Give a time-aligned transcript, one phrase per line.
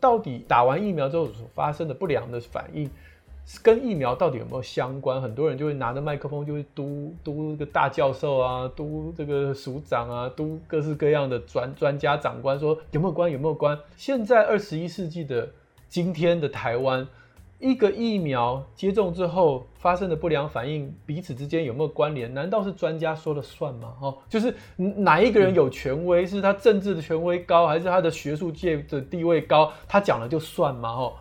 [0.00, 2.88] 到底打完疫苗之后所发生的不良的反应，
[3.62, 5.20] 跟疫苗到底有没有相关？
[5.20, 13.28] 很多人就会拿着麦克风就会嘟嘟这个大教授啊，嘟这个署长啊，嘟各式各样的专专家长官说有没有关？
[13.28, 13.76] 有没有关？
[13.96, 15.50] 现在二十一世纪的
[15.88, 17.08] 今天的台湾。
[17.60, 22.32] 一个疫苗接种之后发生的不良反应，彼此之间有没有关联？
[22.32, 23.94] 难道是专家说了算吗？
[24.00, 29.72] 哦，就是哪一个人有权威，是他政治的权威高，还是他的学术界的地位高？
[29.88, 30.88] 他讲了就算吗？
[30.88, 31.12] 哦。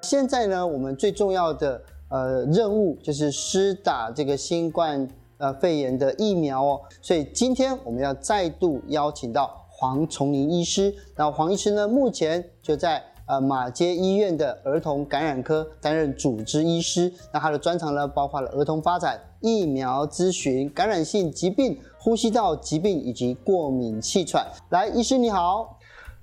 [0.00, 5.06] 现在呢，我们最重要的呃任务就是施打这个新冠
[5.36, 6.80] 呃肺炎的疫苗哦。
[7.02, 9.66] 所以今天我们要再度邀请到。
[9.80, 11.86] 黄崇林医师，那黄医师呢？
[11.86, 17.12] 目前就在呃马街医院的儿童感染科担任主治医师。
[17.32, 24.44] 那他的专长呢，包括了儿童发展、疫苗咨询、感染性疾病、呼吸道疾病以及过敏气喘。
[24.70, 25.77] 来，医师你好。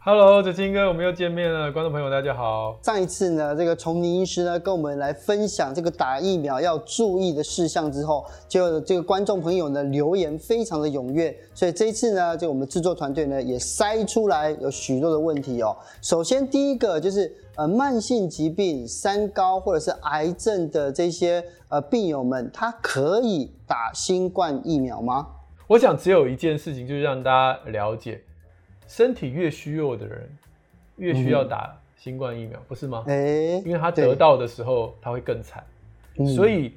[0.07, 1.71] Hello，哲清哥，我们又见面了。
[1.71, 2.77] 观众朋友，大家好。
[2.83, 15.75] 上一次呢，这个崇宁医师呢跟我们来分享这个打疫苗要注意的事项之后，就这个观众朋友呢留言非常的踊跃，所以这一次呢，就我们制作团队呢也筛出来有许多的问题哦。
[16.03, 25.25] 首先第一个就是呃慢性疾病、三高或者是癌症的这些呃病友们，他可以打新冠疫苗吗？
[25.65, 28.21] 我想只有一件事情，就是让大家了解。
[28.87, 30.29] 身体越虚弱的人，
[30.97, 33.03] 越需要打新冠疫苗，嗯、不是吗？
[33.07, 35.63] 哎、欸，因为他得到的时候他会更惨，
[36.17, 36.73] 嗯、所以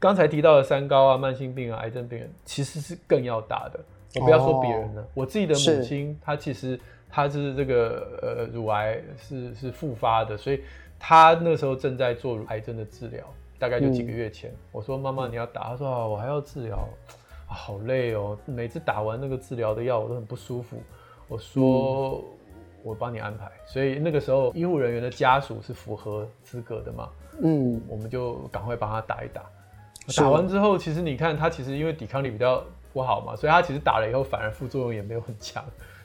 [0.00, 3.80] 刚才提到的三高啊、慢性病啊、癌症病人，其实是更要打的。
[4.16, 6.78] 我不要说别人了，哦、我自己的母亲，她其实
[7.10, 10.60] 她是这个呃乳癌是是复发的，所以
[10.98, 13.24] 她那时候正在做癌症的治疗，
[13.58, 14.50] 大概就几个月前。
[14.50, 16.88] 嗯、我说妈妈你要打，她说啊我还要治疗，
[17.48, 20.76] 啊好累哦，每次打完那个治疗的药我都很不舒服。
[21.34, 22.24] 我说，
[22.84, 27.08] 我帮你安排，所以那个时候医护人员的家属是符合资格的嘛？
[27.42, 29.42] 嗯，我们就赶快帮他打一打。
[30.16, 32.62] 打完之后，其实你看他其实因为抵抗力比较
[32.92, 35.64] 不好嘛，所以他其实打了以后反而副作用也没有很强。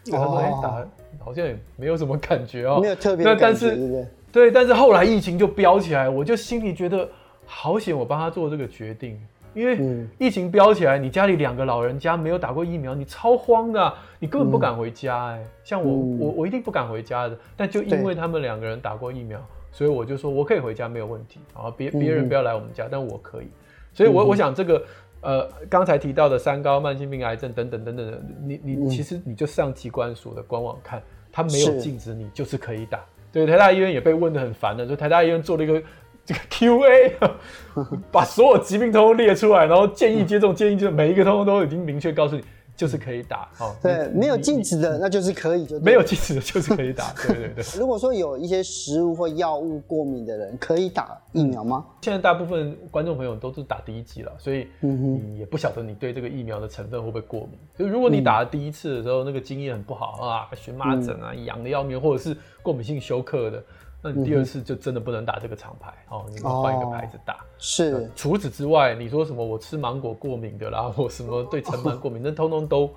[0.09, 0.83] 他说：“哎，打
[1.23, 7.07] 好像也没有什么感觉哦，没有特别那，但是对，但是后来疫情就飙起来，我就心里觉得
[7.45, 9.21] 好险，我帮他做这个决定。”
[9.53, 15.43] 因为疫情飙起来，你家里两个老人家没有打过疫苗，你超慌的，你根本不敢回家哎。
[15.63, 17.37] 像我，我我一定不敢回家的。
[17.57, 19.39] 但就因为他们两个人打过疫苗，
[19.71, 21.71] 所以我就说我可以回家没有问题啊。
[21.75, 23.47] 别别人不要来我们家，但我可以。
[23.93, 24.83] 所以我我想这个
[25.21, 33.03] 呃刚才提到的三高、慢性病、癌症等等等等的，你你其实你就上机关署的官网看，他没有禁止你，就是可以打。
[33.31, 35.81] 对，台大医院也被问得很烦的，所以台大医院做了一个。
[36.29, 37.17] 这个 Q&A
[38.11, 42.43] 把所有疾病通通列出来，然后建议接种，建议就每一个通通都已经明确告诉你，
[42.75, 43.49] 就是可以打。
[43.59, 45.79] 哦，对，没有禁止的，那就是可以就。
[45.79, 47.11] 没有禁止的，就是可以打。
[47.13, 47.63] 对对对。
[47.79, 51.83] 如果说有一些食物或药物过敏的人，可以打疫苗吗？
[52.01, 57.57] 现在大部分观众朋友都是打第一剂了，所以你也不晓得你对这个疫苗的成分会不会过敏。
[57.75, 63.63] 就如果你打了第一次的时候，那个经验很不好啊，荨麻疹啊，痒的要命，或者是过敏性休克的。
[64.01, 67.39] 那你第二次就真的不能打这个厂牌哦，你们换一个牌子打。
[67.57, 68.09] 是。
[68.15, 72.89] 除此之外，你说什么我吃芒果过敏的啦，或什么对尘螨过敏，那通通都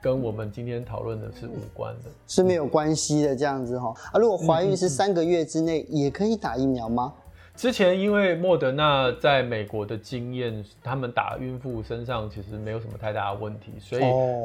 [0.00, 3.92] 跟我们今天讨论的是无关的，是没有关系的这样子哈。
[4.12, 7.12] 啊，如果怀孕是三个月之内也可以打疫苗吗？
[7.56, 14.02] 之前因为莫德纳在美国的经验，他们打孕妇身上其实没有什么太大的问题，所以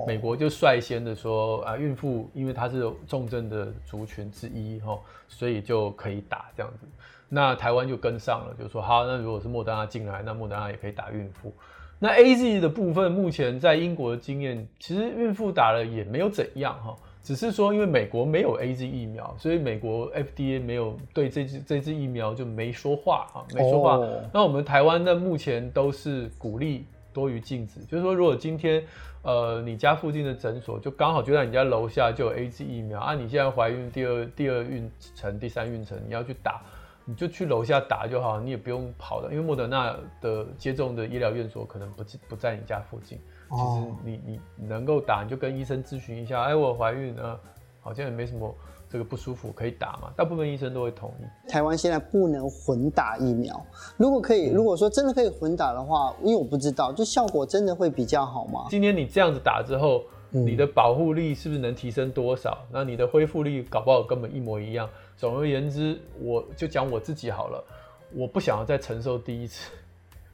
[0.08, 6.88] 美国就率先的说啊，孕妇因为她是重症的族群之一哈，所以就可以打这样子。
[7.28, 11.54] 那台湾就跟上了，就说好，那如果是莫德纳进来，那莫德纳也可以打孕妇。
[12.00, 16.96] 那 AZ 的部分，目前在英国的经验，其实孕妇打了也没有怎样哈。
[17.24, 23.98] 只是说，因为美国没有 AZ 疫苗，所以美国 FDA 没有对这支这支疫苗就没说话啊，没说话。
[23.98, 24.10] Oh.
[24.34, 28.84] 那我们台湾呢，目前都是鼓励多于禁止，就是说，如果今天
[29.22, 36.64] 呃你家附近的诊所就刚好就在你家楼下就有 AZ 疫苗啊，你现在怀孕第二第二孕程、第三孕程你要去打，
[37.06, 43.20] 你就去楼下打就好，你也不用跑的，因为莫德纳的接种的医疗院所可能不不在你家附近。
[43.50, 44.22] 其实你
[44.58, 46.42] 你能够打，你就跟医生咨询一下。
[46.44, 47.40] 哎，我怀孕了，
[47.82, 48.56] 好像也没什么
[48.90, 50.10] 这个不舒服，可以打嘛？
[50.16, 51.50] 大部分医生都会同意。
[51.50, 53.62] 台湾现在不能混打疫苗，
[53.98, 58.68] 如果可以，如果说真的可以混打的话，因为我不知道，就效果真的会比较好吗？
[58.70, 62.58] 今天你这样子打之后，你的保护力是不是能提升多少？
[62.72, 64.88] 那你的恢复力搞不好根本一模一样。
[65.22, 67.64] 总而言之，我就讲我自己好了，
[68.12, 69.72] 我不想要再承受第一次，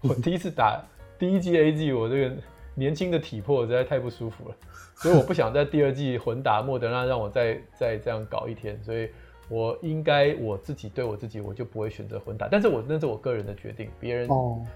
[0.02, 0.82] 我第一次打
[1.20, 2.36] 第一季 A G，我这个。
[2.80, 4.56] 年轻的体魄实在太不舒服了，
[4.94, 9.10] 所以我不想在第二季混打莫德纳，让我再再这样搞一天，所以
[9.50, 12.48] 我应该我自己对我自己，我就不会选择混打。
[12.48, 14.30] 但是我那是我个人的决定，别人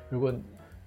[0.09, 0.33] 如果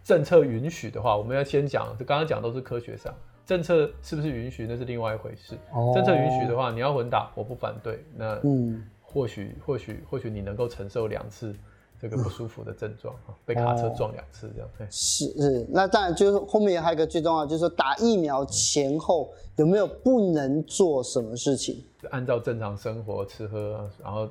[0.03, 3.15] 政策允许的话，我们要先讲，就刚刚讲都是科学上，
[3.47, 5.57] 政策是不是允许那是另外一回事。
[5.95, 8.05] 政策允许的话，你要混打，我不反对。
[8.17, 8.85] 那嗯。
[9.15, 11.55] 或许或许或许你能够承受两次
[12.01, 14.69] 这个不舒服的症状，嗯、被卡车撞两次这样。
[14.77, 21.85] 对，是是，那当然就是后面还有一个最重要，就是说打疫苗前后有没有不能做什么事情？
[22.11, 24.29] 按照正常生活吃喝，然后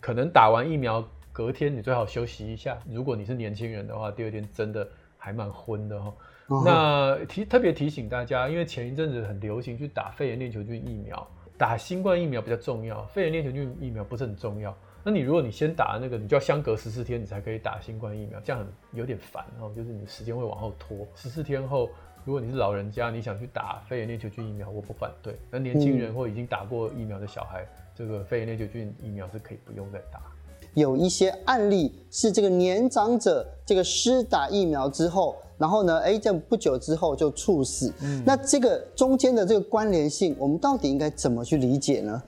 [0.00, 1.02] 可能打完疫苗
[1.32, 2.76] 隔天你最好休息一下。
[2.90, 6.12] 如果你是年轻人的话，第二天真的还蛮昏的哈。
[6.48, 11.26] 嗯、那提特别提醒大家，因为前一阵子很流行去打肺炎链球菌疫苗。
[11.56, 14.76] 打新冠疫苗比较重要，肺炎链球菌疫苗不是很重要。
[15.04, 19.70] 那你如果你先打那个，你就要相隔十四天你才可以打新冠疫苗，这样很有点烦哦。
[19.76, 21.06] 就是你时间会往后拖。
[21.14, 21.88] 十四天后，
[22.24, 25.38] 如果你是老人家，你想去打肺炎链球菌疫苗，我不反对。
[25.50, 30.20] 那年轻人或已经打过疫苗的小孩，嗯、这个肺炎链球菌疫苗是可以不用再打。
[30.72, 35.36] 有一些案例是这个年长者这个施打疫苗之后。
[35.56, 35.98] 然后呢？
[36.00, 37.92] 哎，这不久之后就猝死。
[38.02, 42.22] 嗯，那这个中间的这个关联性，我们到底应该怎么去理解呢？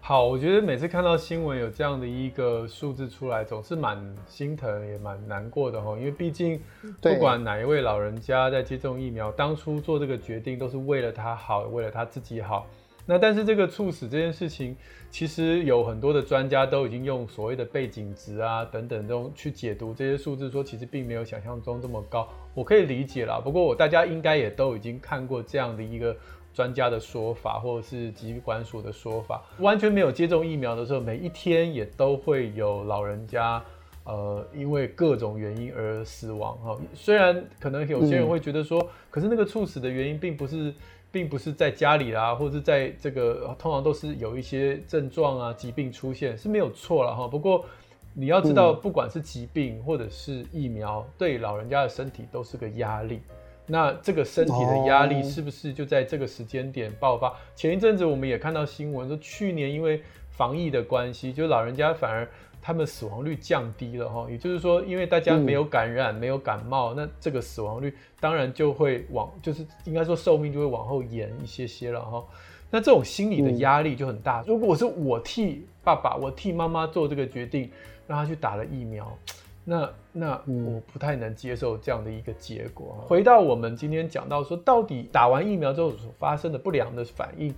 [0.00, 3.98] 好，我觉得每次看到新闻有这样的一个数字出来，总是蛮
[4.28, 5.96] 心疼，也蛮难过的哈。
[5.98, 6.60] 因为毕竟，
[7.02, 12.66] 不管哪一位老人家在接种疫苗，当初做这个决定都是为了他好，为了他自己好。
[13.08, 14.76] 那但是这个猝死这件事情，
[15.10, 22.28] 其实有很多的专家都已经用所谓的背景值啊等等这种去解读这些数字，说其实并没有想象中这么高。
[22.52, 26.16] 我可以理解啦，不过我大家应该也都已经看过这样的一个
[26.52, 33.62] 专家的说法，或者是疾管所的说法，完全没有接种疫苗的时候，每一天也都会有老人家，
[34.02, 36.76] 呃，因为各种原因而死亡哈。
[36.92, 40.74] 虽然可能有些人会觉得说，嗯、可是那个猝死的原因并不是。
[41.16, 47.26] 并不是在家里啦，或者是在这个，通常都是有一些症状啊、疾病出现是没有错了哈。
[47.26, 47.64] 不过
[48.12, 53.22] 你要知道，不管是疾病或者是疫苗，嗯、对老人家的身体都是个压力。
[53.66, 57.30] 那这个身体的压力是不是就在这个时间点爆发？
[57.30, 62.28] 哦、前一阵子我们也看到新闻说，去年因为防疫的关系，就老人家反而。
[62.66, 72.24] 他们死亡率降低了哈，也就是说，因为大家没有感染，嗯、没有感冒，那这个死亡率当然就会往，就是应该说寿命就会往后延一些些了哈。
[72.68, 74.42] 那这种心理的压力就很大。
[74.48, 77.70] 如果是我替爸爸，我替妈妈做这个决定，
[78.08, 79.16] 让他去打了疫苗，
[79.62, 82.98] 那那我不太能接受这样的一个结果。
[83.06, 87.54] 回到我们今天讲到说，到底打完疫苗之后所发生的不良的反应。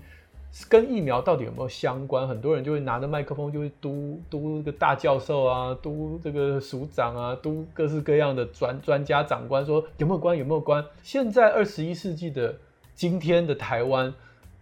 [0.68, 2.26] 跟疫苗到底有没有相关？
[2.26, 10.36] 很多人就会拿着麦克风，就会嘟嘟这个大教授啊，嘟这个署长啊，嘟各式各样的专专家长官说有没有关？
[10.36, 10.84] 有没有关？
[11.02, 12.56] 现在二十一世纪的
[12.94, 14.14] 今天的台湾。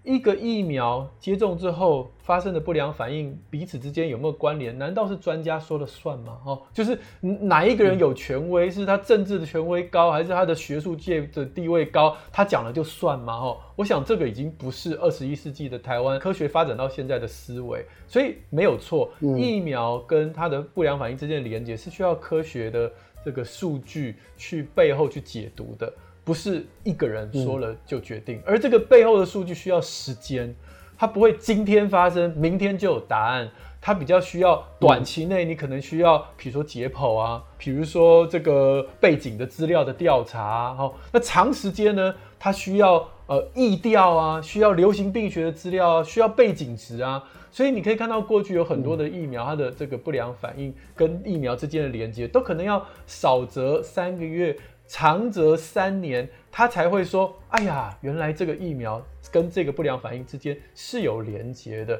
[0.06, 4.78] 一个疫苗接种之后发生的不良反应，彼此之间有没有关联？
[4.78, 6.38] 难道是专家说了算吗？
[6.46, 12.16] 哦，就是哪一个人有权威，是他政治的权威高，还是他的学术界的地位高？
[12.30, 13.34] 他讲了就算吗？
[13.34, 19.10] 哦，我想这个已经不是二十一世纪的台湾科学发展到现在的思维，所以没有错。
[19.20, 22.88] 疫苗跟它的不良反应之间的连接是需要科学的
[23.24, 25.92] 这个数据去背后去解读的。
[26.26, 30.52] 不是一个人说了就决定，而这个背后的数据需要时间，
[30.98, 33.48] 它不会今天发生，明天就有答案。
[33.80, 47.22] 它比较需要短期内，你可能需要，比如说解剖啊，比如说这个背景的资料的调查啊，好，那长时间呢，它需要呃疫调啊，需要流行病学的资料啊，需要背景值啊，
[47.56, 54.54] 所以你可以看到过去有很多的疫苗，它的这个不良反应跟疫苗之间的连接，都可能要少则三个月。
[54.86, 61.98] 长则三年，他才会说：“哎呀，原来这个疫苗跟这个不良反应之间是有连接的。”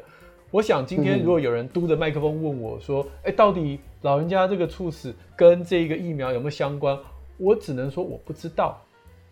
[0.52, 6.96] 我想今天如果有人嘟着麦克风问我说：“哎、嗯，到底老人家这个猝死跟这个疫苗有没有相关？”
[7.38, 8.78] 我只能说我不知道。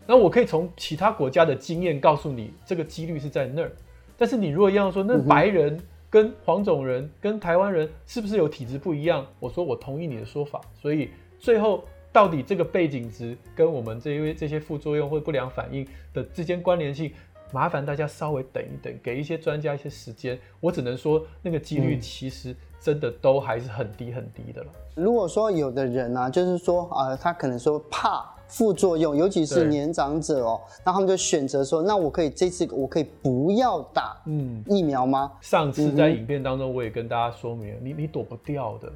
[0.06, 3.70] 那我可以从其他国家的经验告诉你，这个几率是在那儿。
[4.16, 5.78] 但是你如果要说那白人
[6.14, 9.26] 跟黄种人跟台湾人是不是有体质不一样？
[9.40, 10.60] 我说我同意你的说法。
[10.80, 11.82] 所以最后。
[12.14, 17.12] 到底这个背景值跟我们这一位这些副作用或不良反应的之间关联性，
[17.52, 20.38] 麻烦大家稍微等一等，给一些专家一些时间。
[20.60, 24.70] 我只能说，那个几率其实真的都还是很低很低的了。
[24.94, 35.32] 如果说有的人、啊，就是说啊、呃，他可能说怕副作用，尤其是年长者哦，那他们就选择说，那我可以这次我可以不要打嗯疫苗吗？
[35.40, 38.92] 上次在影片当中我也跟大家说明了，你你躲不掉的。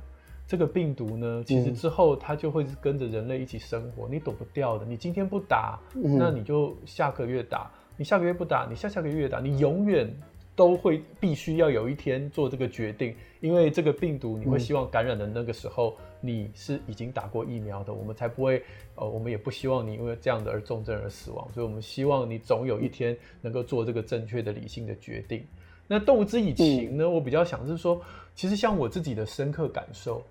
[0.47, 4.87] 这个病毒呢，其实之后它就会跟着人类一起生活，你躲不掉的。
[4.87, 9.41] 你今天不打，那你就下个月打；你下个月不打，你下下个月打。
[9.41, 10.09] 你永远
[10.55, 18.63] 都会必须要有一天做这个决定，因为这个病毒你会希望感染的那个时候你是已经打过疫苗的，我们才不会
[18.95, 25.47] 呃，我们也不希望你因为这样的而重症而死亡，所以我们希望你总有一天能够做这个正确的理性的决定。
[25.87, 28.01] 那动之以情呢，我比较想是说，
[28.35, 30.23] 其实像我自己的深刻感受。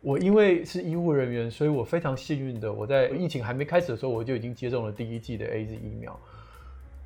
[0.00, 6.18] 我因为是医务人员，所以我非常幸运的，我在疫情还没开始的时候，我就已经接种了第一剂的 AZ 疫苗。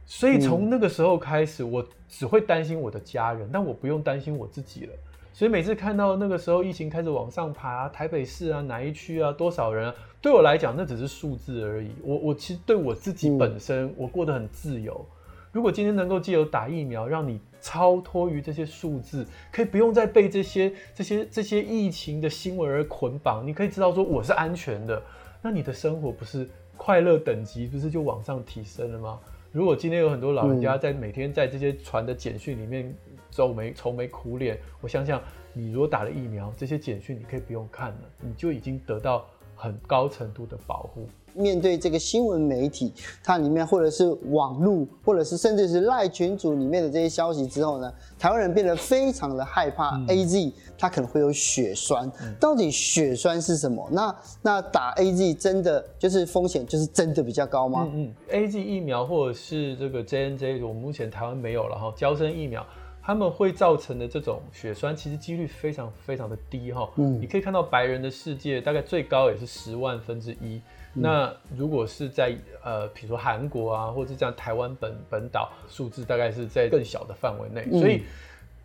[0.06, 4.94] 所以从那个时候开始，我只会担心我的家人，但我不用担心我自己了。
[5.36, 11.90] 所以每次看到那个时候疫情开始往上爬，台北市啊，哪一区啊，多少人啊，对我来讲那只是数字而已。
[12.02, 15.04] 我我其实对我自己本身，我过得很自由。
[15.52, 25.02] 如果今天能够借由打疫苗，让你超脱于这些数字，可以不用再被这些这些这些疫情的新闻而捆绑，你可以知道说我是安全的，
[25.42, 29.20] 那你的生活不是快乐等级不是就往上提升了吗？
[29.52, 32.94] 如果今天有很多老人家在每天在这些传的简讯里面
[33.36, 35.20] 皱眉愁眉苦脸，我想想，
[35.52, 41.06] 你如果打了疫苗，这些简讯你可以不用看了，你就已经得到很高程度的保护。
[41.34, 52.10] 面对这个新闻媒体，它里面或者是网络，或者是甚至是赖群组里面的这些消息之后呢，台湾人变得非常的害怕 AZ，它可能会有血栓。
[52.40, 53.86] 到底血栓是什么？
[53.92, 57.86] 那那打 AZ 真的就是风险就是真的比较高吗？
[57.92, 62.66] 嗯嗯，AZ 疫苗或者是这个 JNJ，我们目前台湾没有了哈，交生疫苗。
[63.06, 66.90] 他们会造成的这种血栓，其实几率非常非常的低哈。
[66.96, 70.60] 嗯，你可以看到白人的世界大概最高也是十万分之一。
[70.92, 77.70] 那如果是在呃，比如说韩国啊，或者是这样台湾本本岛，数字大概是在更小的范围内。
[77.78, 78.02] 所以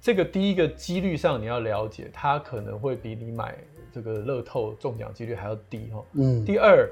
[0.01, 3.55] 这个第一个几率上你要了解，它可能会比你买
[3.93, 6.03] 这个乐透中奖几率还要低哈。
[6.13, 6.43] 嗯。
[6.43, 6.89] 第二。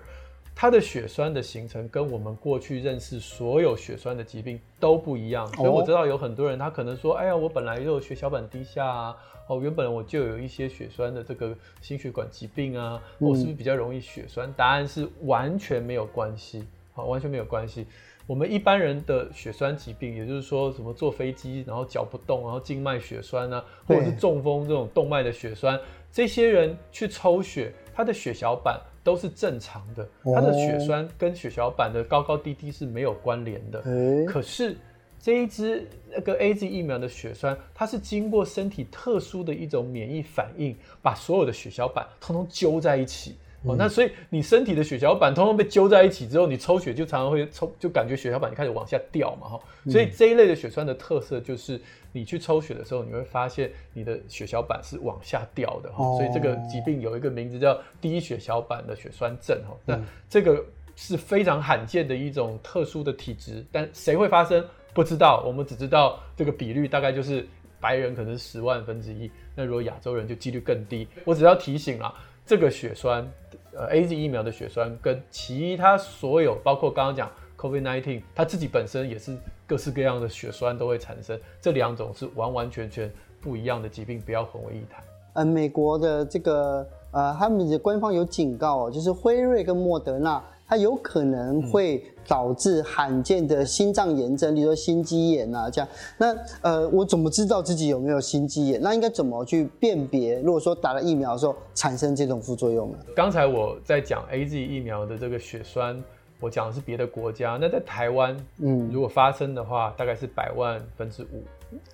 [0.61, 9.15] 它的血栓的形成跟我们过去认识所有血栓的疾病都不一样，所以我知道有很多人他可能说，哎呀，我本来就有血小板低下啊，
[9.47, 14.51] 哦，原本我就有一些血栓的这个心血管疾病啊，我是不是比较容易血栓？
[14.51, 17.87] 答案是完全没有关系，好，完全没有关系。
[18.27, 25.79] 我们一般人的血栓疾病，也就是说什么坐飞机然后脚不动，然后静脉血栓啊，或者是中风这种动脉的血栓，
[26.11, 28.77] 这些人去抽血，他的血小板。
[29.03, 33.81] 都是正常的，它的血栓跟血小板的高高低低是没有关联的。
[34.25, 34.77] 可是
[35.19, 43.35] 这一支那个 AZ 疫苗的血栓，它是经过身体特殊的一种免疫反应，把所有的血小板通通揪在一起。
[43.63, 49.59] 哦，那所以你身体的血小板通通被揪在一起之后，你抽血就常常会抽，就感觉血小板开始往下掉嘛，哈。
[49.89, 51.77] 所以这一类的血栓的特色就是，
[52.13, 56.05] 你去抽血的时候，你会发现你的血小板是往下掉的，哈。
[56.15, 59.75] 所以这个疾病有一个名字叫低血小板的血栓症，哈。
[59.85, 59.99] 那
[60.29, 60.63] 这个
[60.95, 67.45] 是非常罕见的一种特殊的体质，但谁会发生不知道，我们只知道这个比率大概就是
[67.81, 71.05] 白人可能是十万分之一，那如果亚洲人就几率更低。
[71.25, 72.13] 我只要提醒啊。
[72.49, 73.31] 这个血栓，
[73.73, 79.37] 呃，AZ 疫苗的血栓跟其他所有，包括刚刚讲 COVID-19，它自己本身也是
[79.67, 83.07] 各式各样的血栓都会产生，这两种是完完全全
[83.39, 85.03] 不一样的疾病，不要混为一谈。
[85.33, 90.43] 呃，美国的这个呃，他们的官方有警告哦，就是辉瑞跟莫德纳。
[90.69, 95.89] 它有可能会导致罕见的心脏炎症，比如说心肌炎啊，这样。
[96.15, 98.79] 那呃，我怎么知道自己有没有心肌炎？
[98.79, 100.39] 那应该怎么去辨别？
[100.41, 102.99] 如果说打了疫苗的时候产生这种副作用呢？
[103.15, 105.99] 刚才我在讲 AZ 疫苗的这个血栓，
[106.39, 107.57] 我讲的是别的国家。
[107.59, 111.43] 那在台湾，嗯，如果发生的话，大概是百万分之五，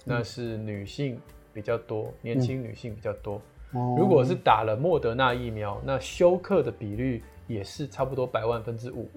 [0.04, 1.18] 那是女性
[1.54, 3.42] 比较多，年轻女性比较多。
[3.74, 7.24] 嗯、如果是打了莫德纳疫苗，那休克的比率。
[7.48, 9.08] 也是差不多百万分之五，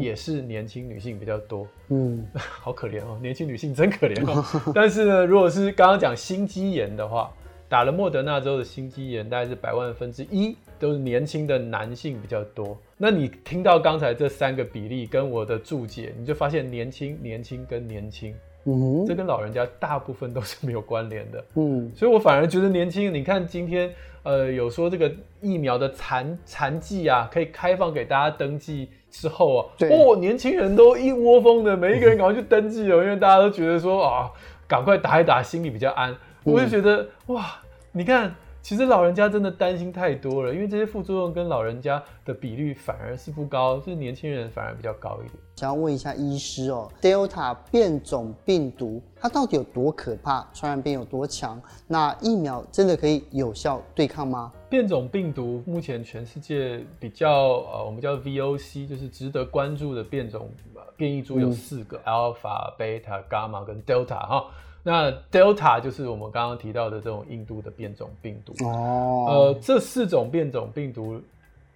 [0.00, 4.44] 也是年轻女性比较多，嗯， 好可怜哦，年轻女性真可怜哦。
[4.74, 7.32] 但是呢，如果是刚刚讲心肌炎的话，
[7.68, 12.78] 打了莫德纳之后的心肌炎大概是百万分之一，都是年轻的男性比较多。
[12.96, 18.34] 那你听到刚才这三个比例跟我的注解，你就发现年轻、年轻跟年轻。
[18.68, 21.44] 嗯，这跟老人家大部分都是没有关联的。
[21.54, 23.12] 嗯，所以我反而觉得年轻。
[23.14, 23.90] 你看今天，
[24.22, 25.10] 呃，有说这个
[25.40, 34.30] 疫苗的残残剂啊，可以开放给大家登记之后啊，哦，年轻人都一窝蜂的，每一个人赶快去登记了，嗯、因为大家都觉得说啊，
[34.66, 36.12] 赶快打一打，心里比较安。
[36.44, 37.60] 嗯、我就觉得哇，
[37.92, 38.34] 你看。
[38.68, 45.42] 其实老人家真的担心太多了，因为这些副作用跟老人家的比率反而是不高，就是年轻人反而比较高一点。
[45.56, 50.46] 想要问一下医师哦，Delta 变种病毒它到底有多可怕？
[50.52, 51.58] 传染病有多强？
[51.86, 54.52] 那疫苗真的可以有效对抗吗？
[54.68, 57.30] 变种病毒目前全世界比较
[57.72, 60.46] 呃，我们叫 VOC，就是值得关注的变种
[60.94, 64.44] 变异株有四个：Alpha、Beta、Gamma 跟 Delta 哈。
[64.82, 68.54] 那 Delta 就是我们刚刚提到的这种印度的变种病毒。
[68.64, 69.26] 哦。
[69.28, 71.20] 呃，这四种变种病毒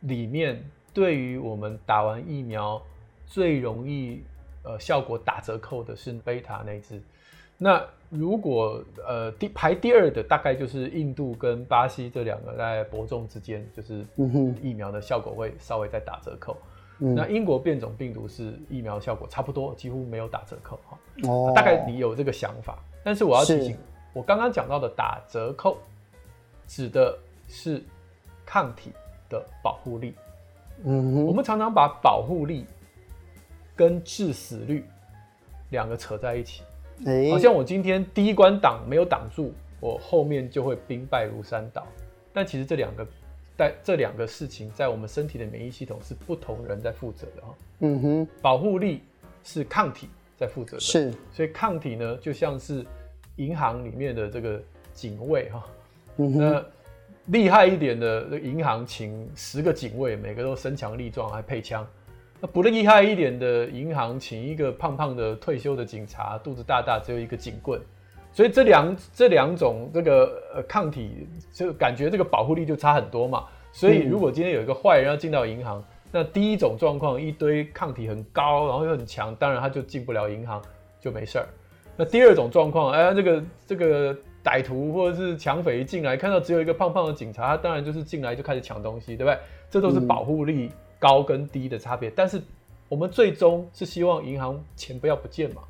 [0.00, 2.80] 里面，对于我们打完疫苗
[3.26, 4.22] 最容易
[4.62, 7.00] 呃效果打折扣的是 Beta 那支。
[7.58, 14.04] 那如果呃第排第二的大概就是印度跟巴西这两个在伯仲之间，就是
[14.60, 16.54] 疫苗的效果会稍微再打折扣。
[16.54, 16.71] 嗯、
[17.04, 20.98] 那英国变种病毒是疫苗效果差不多，几乎没有打折扣哈。
[21.24, 23.76] 哦，大概你有这个想法，但是我要提醒，
[24.12, 25.78] 我刚刚讲到的打折扣
[26.68, 27.18] 指的
[27.48, 27.82] 是
[28.46, 28.92] 抗体
[29.28, 30.14] 的保护力。
[30.84, 32.66] 嗯，我们常常把保护力
[33.74, 34.84] 跟致死率
[35.70, 36.62] 两个扯在一起。
[37.30, 41.84] 好像我今天第一关挡没有挡住，我后面就会兵败如山倒。
[42.32, 43.04] 但其实这两个，
[43.56, 47.54] 在这两个事情，在我们身体的免疫系统是不同人在负责的哈。
[47.80, 49.02] 嗯哼，保护力
[49.44, 51.12] 是抗体在负责的，是。
[51.32, 52.84] 所以抗体呢，就像是
[53.36, 54.62] 银行里面的这个
[54.94, 55.66] 警卫哈。
[56.16, 56.64] 嗯哼，那
[57.26, 61.86] 厉害一点的银行，请十个警卫，每个都身强力壮，还配枪。
[62.40, 67.80] 那不厉害一点的银行，请一个胖胖的退休的警察，肚子大大，只有一个警棍，
[68.32, 73.44] 所以这两这两种这个呃抗体，就感觉这个保护力就差很多嘛。
[73.72, 80.60] 所以如果今天有一个坏人要进到银行，那第一种状况，一堆抗体很高，然后又很强，当然他就进不了银行，
[81.00, 81.46] 就没事儿。
[81.96, 89.38] 那第二种状况，哎，这个这个歹徒或者是抢匪一进来，看到只有一个胖胖的警察，他当然就是进来就开始抢东西，对不对？
[89.70, 90.70] 这都是保护力。
[91.02, 92.40] 高跟低的差别，但是
[92.88, 95.60] 我们最终是希望银行钱不要不见嘛。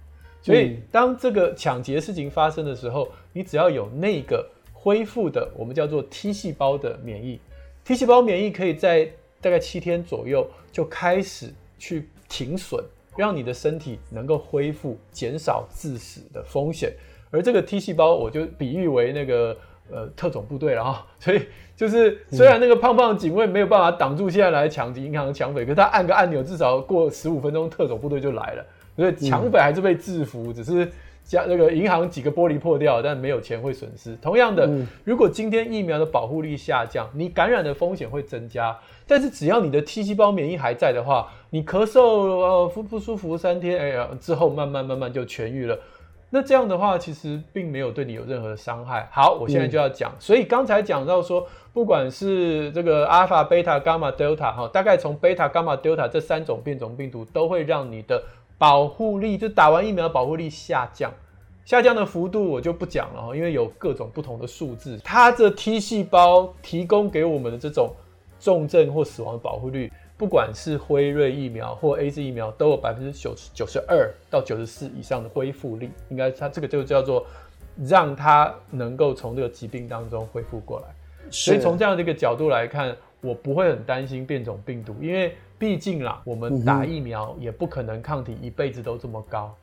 [0.43, 7.41] 所以当这个抢劫事情发生的时候，你只要有那个恢复的，我们叫做 T 细胞的免疫
[7.85, 9.09] ，T 细胞免疫可以在
[9.41, 12.85] 大概七天左右就开始去停损，
[13.17, 16.93] 让你的身体能够恢复，减少致死的风险。
[17.31, 19.57] 而这个 T 细胞，我就比喻为那个。
[19.91, 21.43] 呃，特种部队了哈， 所以
[21.77, 28.65] 就是虽然那个胖胖的警卫没有办法挡住现在来抢劫银行抢匪，可是他按个按钮，至少过十五分钟，特种部队就来了。
[28.97, 30.91] 所以抢匪还是被制服，只是
[31.25, 34.17] 加那个银行几个玻璃破掉，但没有钱会损失。
[34.21, 34.69] 同样的，
[35.05, 38.77] 如果今天疫苗的保护力下降，你感染的风险会增加，
[39.07, 45.79] 但是只要你的 T 细胞免疫还在的话，你咳嗽呃不不舒服三天，哎呀之后慢慢慢慢就痊愈了。
[46.35, 49.07] 那这样的话，其实并没有对你有任何的伤害。
[49.13, 50.11] 好，我现在就要讲。
[50.13, 58.23] 嗯、所以刚才讲到说，不管是这个阿尔法、贝塔、伽马、德尔塔，哈，大概从贝塔、伽马、德尔塔这三种变种病毒，都会让你的
[58.63, 61.13] 保护力，就打完疫苗保护力下降。
[61.65, 65.01] 下降的幅度我就不讲了哈，因为有各种不同的数字。
[65.03, 67.93] 它的 T 细胞提供给我们的这种
[68.39, 69.93] 重症或死亡的保护率。
[70.17, 77.27] 不管是辉瑞疫苗或 AZ 疫苗，都有百分之九十九十二到九十四以上的恢复力，应该它这个就叫做
[77.85, 80.87] 让它能够从这个疾病当中恢复过来。
[81.33, 89.55] 所以从这样的一个角度来看，我不会很担心变种病毒，因为毕竟啦，我们打疫苗也不可能抗体一辈子都这么高。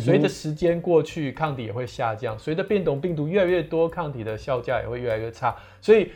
[0.00, 2.38] 随着时间过去，抗体也会下降。
[2.38, 5.54] 随着变种病毒越来越多，抗体的效价也会越来越差。
[5.82, 6.10] 所以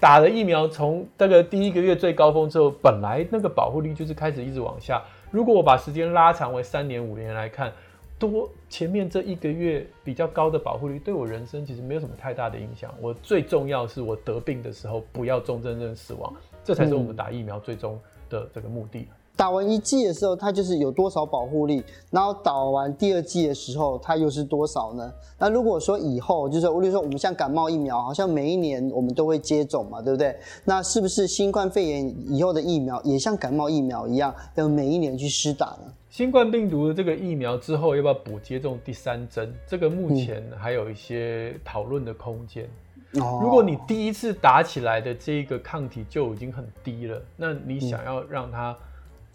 [0.00, 5.02] 打了疫苗，从这个第一个月最高峰之后，本来那个保护力就是开始一直往下。
[5.30, 7.70] 如果我把时间拉长为三年、五年来看，
[8.18, 12.90] 多前面这一个月比较高的保护率，对我人生其实没有什么太大的影响。
[13.02, 16.32] 我最重要是我得病的时候不要重症症死亡，
[16.64, 18.00] 这才是我们打疫苗最终
[18.32, 19.06] 的这个目的。
[19.34, 25.10] 打完一剂的时候，它就是有多少保护力，然后打完第二剂的时候，它又是多少呢？
[25.38, 30.36] 那如果说以后，就是比如说我们像感冒疫苗，好像每一年我们都会接种嘛，对不对？
[30.64, 35.92] 那是不是新冠肺炎以后的疫苗也像感冒疫苗一样，要每一年去施打呢？
[36.10, 39.52] 新冠病毒的这个疫苗之后要不要补接种第三针？
[39.66, 42.64] 这个目前还有一些讨论的空间。
[42.64, 42.81] 嗯。
[43.12, 48.76] 如果你第一次打起来的这个抗体就已经很低了，那你想要让它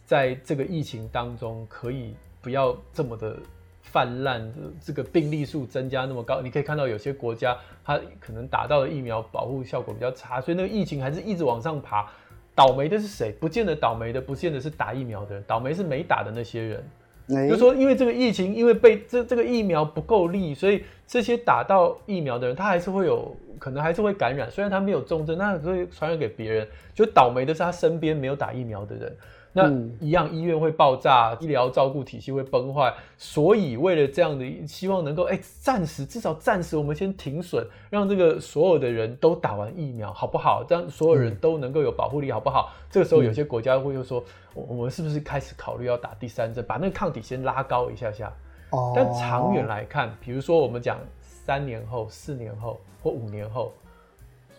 [0.06, 3.38] 在这个疫情当中，可以不要这么的
[3.84, 6.42] 泛滥，这个病例数增加那么高。
[6.42, 12.10] 你可以看到有些国家，它可能打到的疫苗保护效果比较差，所以那个疫情还是一直往上爬。
[12.56, 13.32] 倒霉的是谁？
[13.34, 16.84] 不见得倒霉的，不见得是打疫苗的人，倒霉是没打的那些人。
[17.30, 24.50] 欸、比如说，因为这个疫情，因为被这这个疫苗不够力，所以这些打到疫苗的人，他还是会有可能还是会感染。
[24.50, 26.68] 虽然他没有重症，那会传染给别人。
[26.96, 29.16] 就倒霉的是他身边没有打疫苗的人。
[29.54, 40.64] 那一样，医院会爆炸，医疗照顾体系会崩坏，所以为了这样的，希望能够哎，暂时至少暂时，我们先停损，让这个所有的人都打完疫苗，好不好？
[40.64, 42.72] 这样所有人都能够有保护力，好不好？
[42.92, 48.32] 这个时候有些国家会又说，我们是不是开始考虑要打第三针，把那个抗体先拉高一下下？
[48.70, 48.94] 哦。
[48.96, 53.74] 但长远来看，比如说我们讲三年后、四年后或五年后，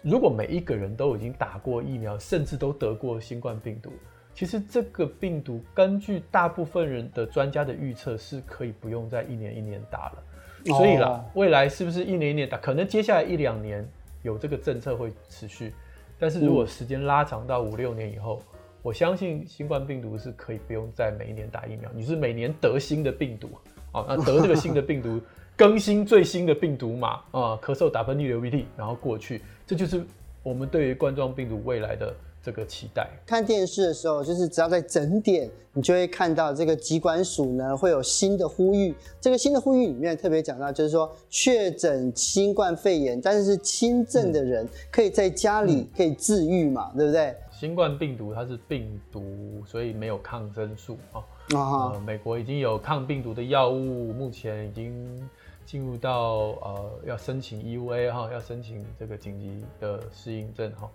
[0.02, 3.92] 如果每一个人都已经打过疫苗，甚至都得过新冠病毒。
[4.38, 10.22] 其实这个病毒，根据大部分人的专家的预测，是可以不用再一年一年打了。
[10.64, 12.56] 所以啦，未来是不是一年一年打？
[12.56, 13.84] 可能接下来一两年
[14.22, 15.74] 有这个政策会持续，
[16.20, 18.40] 但是如果时间拉长到五六年以后，
[18.80, 21.90] 我相信新冠病毒是可以不用再每一年打疫苗。
[21.92, 23.50] 你是每年得新的病毒
[23.90, 25.20] 啊，那得这个新的病毒，
[25.56, 30.00] 更新最新的病毒码啊， 咳嗽、打喷嚏、流鼻涕，然后过去，这就是
[30.44, 32.14] 我们对于冠状病毒未来的。
[32.48, 33.06] 这个期待。
[33.26, 38.94] 看电视的时候，就是只要在整点，你就会看到这个疾管署呢会有新的呼吁。
[39.20, 47.36] 这个新的呼吁里面特别讲到，就是说确诊新冠肺炎，但是是轻症的人，可以在家里可以治愈嘛，对不对？
[47.52, 49.22] 新冠病毒它是病毒，
[49.66, 51.20] 所以没有抗生素啊。
[51.54, 55.28] 啊、呃，美国已经有抗病毒的药物，目前已经
[55.66, 60.90] 进入到呃要申请 EUA 哈，要申请这个紧急的适应症哈，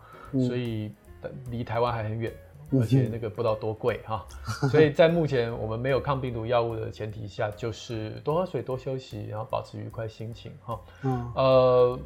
[0.48, 0.92] 所以。
[1.50, 2.32] 离台湾还很远，
[2.72, 4.26] 而且那个不知道多贵哈，
[4.72, 10.80] 所以在目前我们没有抗病毒药物的前提下，就是多喝水、多休息，然后保持愉快心情哈。
[11.04, 12.00] 嗯，呃，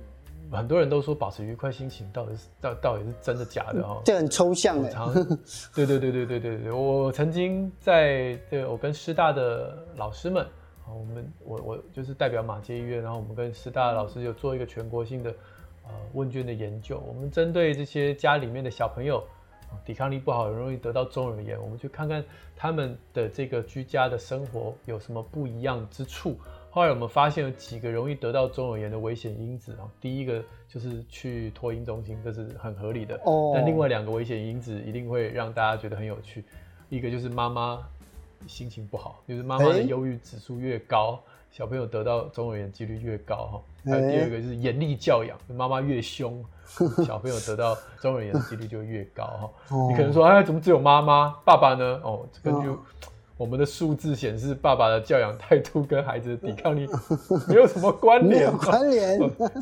[0.52, 4.02] 很多人都说保持愉快心情到底是到到底是真的假的哈？
[4.04, 4.92] 这很抽象哎。
[5.74, 10.46] 对对对对对对对，我曾经在对我跟师大的老师们，
[10.86, 15.34] 我们我我就是代表马街医院，然后我们跟师大的老师有做一个全国性的。
[15.88, 19.24] 呃，问卷的研究，我们针对这些家里面的小朋友，
[19.86, 22.24] 抵抗力不好，容易得到中耳炎，我们去看看
[22.56, 26.38] 他们的这个居家的生活有什么不一样之处。
[26.70, 33.16] 后来我们发现有几个容易得到中耳炎的危险因子啊，第一个就是去托婴中心，这是很合理的。
[33.26, 33.32] 哦。
[33.32, 33.56] Oh.
[33.56, 36.44] 但另外两个危险因子一定会让大家觉得很有趣，
[36.90, 37.88] 一个就是妈妈
[38.46, 41.14] 心情不好，就是妈妈的忧郁指数越高。
[41.14, 41.20] 欸
[41.50, 46.44] 小朋友得到中耳炎几率越高哈，还有第二个就是严厉教养，妈妈越凶，
[47.06, 49.50] 小朋友得到 中耳炎的几率就越高哈。
[49.90, 51.36] 你可能说，哎，怎么只有妈妈？
[51.46, 52.00] 爸爸呢？
[52.04, 52.70] 哦，根据
[53.38, 56.88] 我们的数字显示，爸爸的教养态度跟孩子的抵抗力
[57.48, 58.52] 没有什么关联。
[58.58, 59.20] 关联。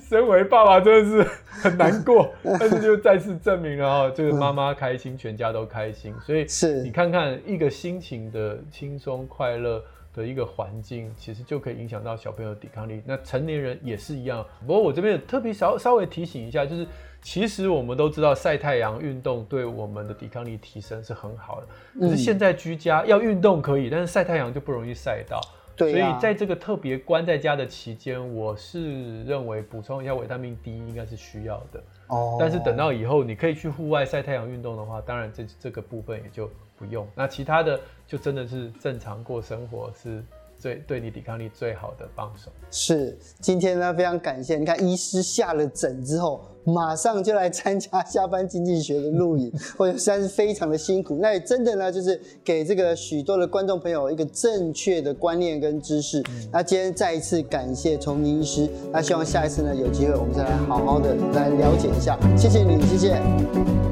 [0.08, 6.16] 身为爸爸真的是很难过， 但是就再次证明了哈，就是妈妈开心，全家都开心。
[6.26, 9.84] 所以是你看看一个心情的轻松快乐
[10.16, 13.02] 的一个环境，其实就可以影响到小朋友的抵抗力。
[13.06, 14.46] 那成年人也是一样。
[14.66, 16.88] 不过我这边特别稍稍微提醒一下，就是
[17.22, 21.68] 其实我们都知道晒太阳运动对我们的抵抗力提升是很好的。
[22.00, 25.42] 可是现在居家要运动可以，但是晒太阳就不容易晒到。
[25.76, 26.10] 对啊。
[26.10, 31.84] 所以在这个特别关在家的期间，我是认为补充一下维他命 D 应该是需要的。
[32.08, 32.38] 哦。
[32.40, 36.50] 但是等到以后你可以去户外晒太阳运动的话，当然这这个部分也就。
[36.78, 40.24] 不用，那其他的就真的是正常过生活，是
[40.58, 42.52] 最对你抵抗力最好的帮手。
[42.72, 51.18] 是，今天呢非常感谢，你看医师下了诊之后，马上就来参加下班经济学的录影， 或者实在是非常的辛苦。
[51.22, 56.20] 那也真的呢，就是给这个许多的观众朋友一个正确的观念跟知识。
[56.30, 62.18] 嗯、那今天再一次感谢崇明医师，那希望下一次呢有机会我们再来好好的来了解一下。
[62.38, 63.22] 谢谢你，谢谢，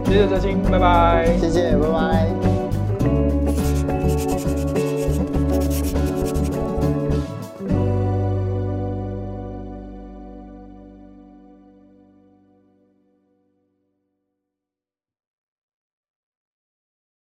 [0.05, 2.62] 谢谢哲青，拜拜，谢谢，拜拜。